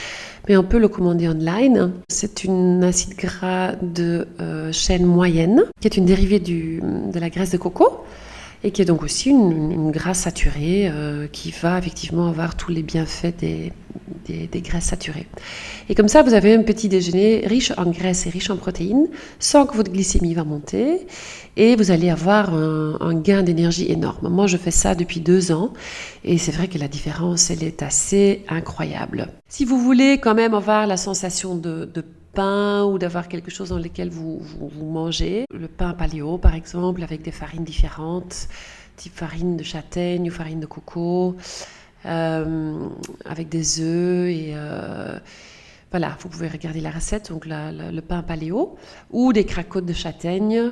mais 0.50 0.58
on 0.58 0.64
peut 0.64 0.78
le 0.78 0.90
commander 0.90 1.30
online. 1.30 1.94
C'est 2.10 2.50
un 2.50 2.82
acide 2.82 3.16
gras 3.16 3.76
de 3.82 4.28
chaîne 4.74 5.06
moyenne, 5.06 5.64
qui 5.80 5.88
est 5.88 5.96
une 5.96 6.04
dérivée 6.04 6.40
de 6.42 7.18
la 7.18 7.30
graisse 7.30 7.52
de 7.52 7.58
coco 7.58 8.04
et 8.64 8.72
qui 8.72 8.82
est 8.82 8.86
donc 8.86 9.04
aussi 9.04 9.30
une, 9.30 9.92
graisse 9.92 10.20
saturée 10.20 10.90
euh, 10.90 11.28
qui 11.28 11.52
va 11.52 11.78
effectivement 11.78 12.28
avoir 12.28 12.56
tous 12.56 12.72
les 12.72 12.82
bienfaits 12.82 13.36
des, 13.40 13.74
des, 14.26 14.62
graisses 14.62 14.86
saturées. 14.86 15.28
Et 15.90 15.96
comme 15.96 16.08
ça, 16.08 16.24
vous 16.24 16.34
avez 16.34 16.54
un 16.54 16.64
petit 16.64 16.88
déjeuner 16.88 17.44
riche 17.46 17.74
en 17.78 17.90
graisses 17.92 18.26
et 18.26 18.30
riche 18.30 18.50
en 18.50 18.58
protéines, 18.58 19.08
sans 19.40 19.66
que 19.66 19.76
votre 19.76 19.92
glycémie 19.92 20.34
va 20.34 20.44
monter, 20.44 21.06
et 21.58 21.76
vous 21.76 21.92
allez 21.92 22.10
avoir 22.10 22.54
un, 22.54 23.14
gain 23.16 23.44
d'énergie 23.44 23.92
énorme. 23.92 24.30
Moi, 24.30 24.48
je 24.48 24.58
fais 24.58 24.72
ça 24.72 24.96
depuis 24.96 25.20
deux 25.20 25.52
ans, 25.52 25.74
et 26.24 26.38
c'est 26.38 26.52
vrai 26.52 26.68
que 26.68 26.78
la 26.78 26.88
différence, 26.88 27.52
elle 27.52 27.64
est 27.64 27.84
assez 27.84 28.44
incroyable. 28.48 29.28
Si 29.50 29.66
vous 29.66 29.78
voulez 29.78 30.20
quand 30.20 30.36
même 30.36 30.54
avoir 30.54 30.88
la 30.88 30.98
sensation 30.98 31.56
de, 31.56 31.86
de 31.86 32.04
pain 32.34 32.84
ou 32.84 32.98
d'avoir 32.98 33.28
quelque 33.28 33.52
chose 33.52 33.70
dans 33.70 33.78
lequel 33.78 34.10
vous, 34.10 34.40
vous, 34.40 34.90
mangez. 34.90 35.46
Le 35.54 35.68
pain 35.68 35.94
paléo, 35.94 36.38
par 36.38 36.56
exemple, 36.56 37.04
avec 37.04 37.22
des 37.22 37.32
farines 37.32 37.64
différentes, 37.64 38.48
type 38.98 39.16
farine 39.16 39.58
de 39.58 39.64
châtaigne 39.64 40.30
ou 40.30 40.32
farine 40.32 40.60
de 40.60 40.66
coco, 40.66 41.36
euh, 42.06 42.88
avec 43.26 43.50
des 43.50 43.82
œufs 43.82 44.30
et... 44.30 44.52
Euh, 44.56 45.20
voilà, 45.92 46.18
vous 46.22 46.28
pouvez 46.28 46.48
regarder 46.48 46.82
la 46.82 46.90
recette, 46.90 47.30
donc 47.30 47.46
le 47.46 48.00
pain 48.00 48.24
paléo, 48.24 48.78
ou 49.12 49.32
des 49.32 49.46
cracottes 49.46 49.86
de 49.86 49.94
châtaigne 49.94 50.72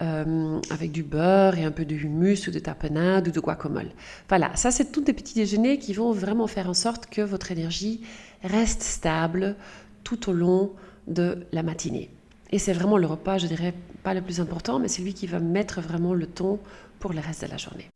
euh, 0.00 0.60
avec 0.70 0.92
du 0.92 1.02
beurre 1.02 1.58
et 1.58 1.64
un 1.64 1.72
peu 1.72 1.84
de 1.84 1.94
humus 1.94 2.46
ou 2.46 2.50
de 2.52 2.58
tapenade 2.58 3.28
ou 3.28 3.30
de 3.32 3.40
guacamole. 3.40 3.90
Voilà, 4.28 4.54
ça 4.54 4.70
c'est 4.70 4.92
tous 4.92 5.00
des 5.00 5.12
petits 5.12 5.34
déjeuners 5.34 5.78
qui 5.78 5.92
vont 5.92 6.12
vraiment 6.12 6.46
faire 6.46 6.68
en 6.68 6.74
sorte 6.74 7.06
que 7.06 7.20
votre 7.20 7.50
énergie 7.50 8.02
reste 8.44 8.82
stable 8.82 9.56
tout 10.04 10.30
au 10.30 10.32
long 10.32 10.72
de 11.08 11.46
la 11.52 11.62
matinée. 11.62 12.10
Et 12.50 12.58
c'est 12.58 12.72
vraiment 12.72 12.96
le 12.96 13.06
repas, 13.06 13.38
je 13.38 13.46
dirais, 13.46 13.74
pas 14.02 14.14
le 14.14 14.22
plus 14.22 14.40
important, 14.40 14.78
mais 14.78 14.88
c'est 14.88 15.02
lui 15.02 15.14
qui 15.14 15.26
va 15.26 15.38
mettre 15.38 15.80
vraiment 15.80 16.14
le 16.14 16.26
ton 16.26 16.58
pour 16.98 17.12
le 17.12 17.20
reste 17.20 17.44
de 17.44 17.50
la 17.50 17.56
journée. 17.56 17.86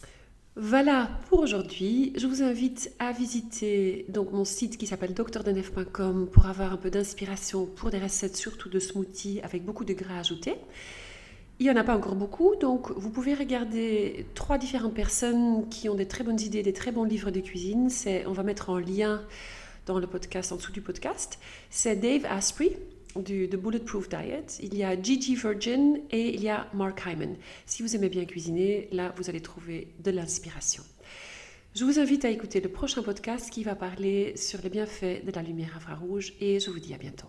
Voilà 0.54 1.08
pour 1.30 1.40
aujourd'hui. 1.40 2.12
Je 2.16 2.26
vous 2.26 2.42
invite 2.42 2.92
à 2.98 3.12
visiter 3.12 4.04
donc 4.10 4.32
mon 4.32 4.44
site 4.44 4.76
qui 4.76 4.86
s'appelle 4.86 5.14
docteurdenef.com 5.14 6.28
pour 6.30 6.44
avoir 6.44 6.74
un 6.74 6.76
peu 6.76 6.90
d'inspiration 6.90 7.64
pour 7.64 7.90
des 7.90 7.98
recettes, 7.98 8.36
surtout 8.36 8.68
de 8.68 8.78
smoothies 8.78 9.40
avec 9.42 9.64
beaucoup 9.64 9.86
de 9.86 9.94
gras 9.94 10.18
ajoutés. 10.18 10.56
Il 11.58 11.64
n'y 11.64 11.70
en 11.70 11.76
a 11.76 11.84
pas 11.84 11.96
encore 11.96 12.16
beaucoup, 12.16 12.54
donc 12.56 12.90
vous 12.90 13.08
pouvez 13.08 13.34
regarder 13.34 14.26
trois 14.34 14.58
différentes 14.58 14.94
personnes 14.94 15.68
qui 15.70 15.88
ont 15.88 15.94
des 15.94 16.08
très 16.08 16.24
bonnes 16.24 16.40
idées, 16.40 16.62
des 16.62 16.72
très 16.74 16.92
bons 16.92 17.04
livres 17.04 17.30
de 17.30 17.40
cuisine. 17.40 17.88
C'est, 17.88 18.26
on 18.26 18.32
va 18.32 18.42
mettre 18.42 18.68
en 18.68 18.78
lien 18.78 19.22
dans 19.86 19.98
le 19.98 20.06
podcast, 20.06 20.52
en 20.52 20.56
dessous 20.56 20.72
du 20.72 20.82
podcast. 20.82 21.38
C'est 21.70 21.96
Dave 21.96 22.26
Asprey, 22.28 22.76
du 23.16 23.48
The 23.48 23.56
Bulletproof 23.56 24.08
Diet, 24.08 24.58
il 24.62 24.74
y 24.76 24.84
a 24.84 25.00
Gigi 25.00 25.34
Virgin 25.34 26.00
et 26.10 26.34
il 26.34 26.42
y 26.42 26.48
a 26.48 26.68
Mark 26.74 27.02
Hyman. 27.06 27.36
Si 27.66 27.82
vous 27.82 27.94
aimez 27.94 28.08
bien 28.08 28.24
cuisiner, 28.24 28.88
là, 28.92 29.14
vous 29.16 29.28
allez 29.28 29.40
trouver 29.40 29.88
de 30.02 30.10
l'inspiration. 30.10 30.82
Je 31.74 31.84
vous 31.84 31.98
invite 31.98 32.24
à 32.24 32.30
écouter 32.30 32.60
le 32.60 32.68
prochain 32.68 33.02
podcast 33.02 33.50
qui 33.50 33.64
va 33.64 33.74
parler 33.74 34.36
sur 34.36 34.60
les 34.62 34.68
bienfaits 34.68 35.24
de 35.24 35.32
la 35.34 35.42
lumière 35.42 35.76
infrarouge 35.76 36.34
et 36.40 36.60
je 36.60 36.70
vous 36.70 36.80
dis 36.80 36.92
à 36.94 36.98
bientôt. 36.98 37.28